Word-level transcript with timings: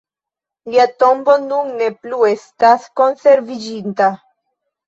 Lia 0.71 0.85
tombo 1.03 1.35
nun 1.43 1.69
ne 1.81 1.91
plu 2.05 2.21
estas 2.31 2.89
konserviĝinta. 3.03 4.13